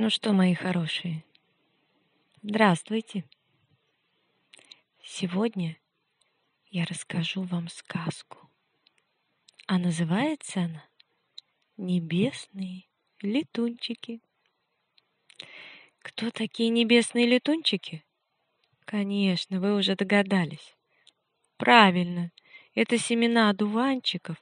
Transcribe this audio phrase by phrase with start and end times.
[0.00, 1.24] Ну что, мои хорошие,
[2.40, 3.24] здравствуйте.
[5.02, 5.76] Сегодня
[6.70, 8.48] я расскажу вам сказку.
[9.66, 10.84] А называется она
[11.76, 12.84] «Небесные
[13.22, 14.20] летунчики».
[15.98, 18.04] Кто такие небесные летунчики?
[18.84, 20.76] Конечно, вы уже догадались.
[21.56, 22.30] Правильно,
[22.76, 24.40] это семена одуванчиков,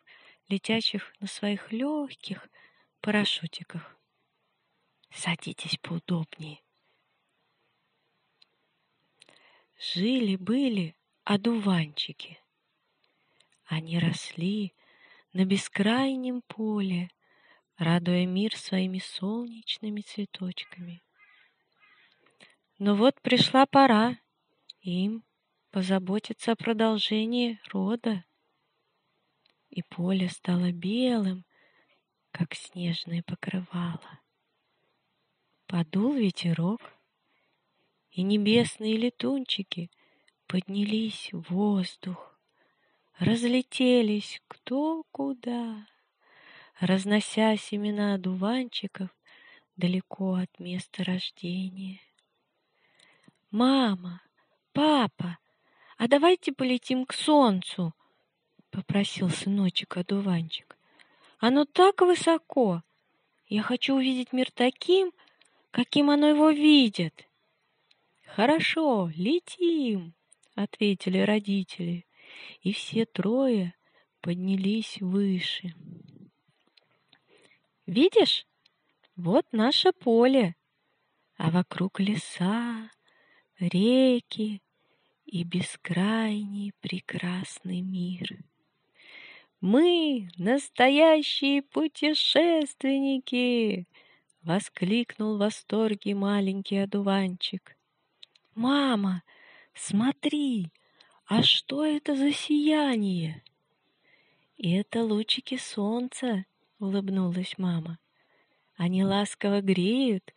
[0.51, 2.47] летящих на своих легких
[3.01, 3.96] парашютиках.
[5.11, 6.61] Садитесь поудобнее.
[9.79, 12.39] Жили-были одуванчики.
[13.65, 14.75] Они росли
[15.33, 17.11] на бескрайнем поле,
[17.77, 21.03] радуя мир своими солнечными цветочками.
[22.79, 24.19] Но вот пришла пора
[24.81, 25.25] им
[25.71, 28.25] позаботиться о продолжении рода,
[29.69, 31.45] и поле стало белым,
[32.31, 34.21] как снежное покрывало.
[35.67, 36.81] Подул ветерок,
[38.13, 39.91] и небесные летунчики
[40.47, 42.39] поднялись в воздух,
[43.19, 45.89] разлетелись кто куда,
[46.79, 49.11] разнося семена одуванчиков
[49.75, 52.01] далеко от места рождения.
[53.51, 54.23] «Мама,
[54.73, 55.37] папа,
[55.99, 57.93] а давайте полетим к солнцу!»—
[58.71, 60.79] попросил сыночек-одуванчик.
[61.41, 62.85] «Оно так высоко!
[63.49, 65.11] Я хочу увидеть мир таким,—
[65.77, 67.29] каким оно его видит.
[68.25, 70.15] Хорошо, летим,
[70.55, 72.07] ответили родители,
[72.63, 73.75] и все трое
[74.23, 75.75] поднялись выше.
[77.85, 78.47] Видишь,
[79.17, 80.57] вот наше поле,
[81.37, 82.91] а вокруг леса,
[83.59, 84.63] реки
[85.27, 88.39] и бескрайний прекрасный мир.
[89.61, 93.87] Мы настоящие путешественники,
[94.47, 97.77] Воскликнул в восторге маленький одуванчик.
[98.55, 99.25] «Мама,
[99.75, 100.71] смотри,
[101.25, 103.43] а что это за сияние?»
[104.57, 106.45] «Это лучики солнца»,—
[106.79, 107.99] улыбнулась мама.
[108.77, 110.33] «Они ласково греют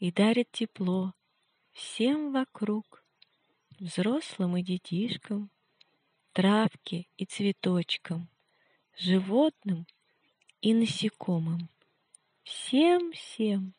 [0.00, 1.14] и дарят тепло
[1.72, 3.02] всем вокруг,
[3.80, 5.50] взрослым и детишкам,
[6.34, 8.28] травке и цветочкам,
[8.98, 9.86] животным
[10.60, 11.70] и насекомым.
[12.46, 13.74] Всем-всем.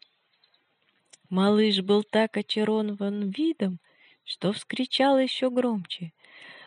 [1.30, 3.80] Малыш был так очарован видом,
[4.26, 6.12] что вскричал еще громче.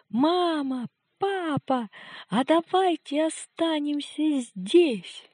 [0.08, 0.88] «Мама!
[1.18, 1.90] Папа!
[2.30, 5.28] А давайте останемся здесь!»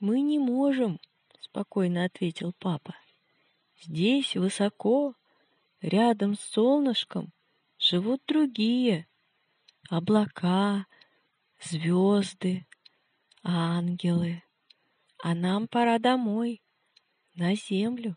[0.00, 0.98] «Мы не можем»,—
[1.40, 2.96] спокойно ответил папа.
[3.82, 5.14] «Здесь высоко,
[5.82, 7.34] рядом с солнышком,
[7.78, 9.06] живут другие.
[9.90, 10.86] Облака,
[11.60, 12.66] звезды,
[13.42, 14.42] ангелы
[15.18, 16.62] а нам пора домой,
[17.34, 18.16] на землю.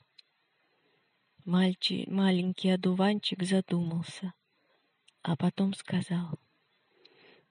[1.46, 4.34] Мальчи, маленький одуванчик задумался,
[5.24, 6.40] а потом сказал.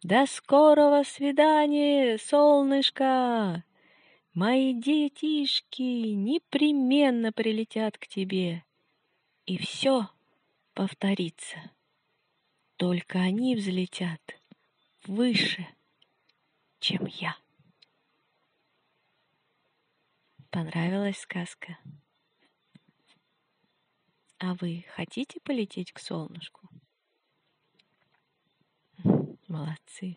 [0.02, 3.64] «До скорого свидания, солнышко!
[4.32, 5.82] Мои детишки
[6.14, 8.64] непременно прилетят к тебе,
[9.44, 10.08] и все
[10.72, 11.72] повторится.
[12.76, 14.20] Только они взлетят
[15.06, 15.66] выше,
[16.78, 17.36] чем я».
[20.50, 21.78] Понравилась сказка?
[24.38, 26.68] А вы хотите полететь к солнышку?
[29.46, 30.16] Молодцы.